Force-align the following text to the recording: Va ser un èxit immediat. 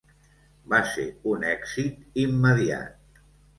Va 0.73 0.79
ser 0.93 1.05
un 1.35 1.45
èxit 1.51 2.01
immediat. 2.25 3.25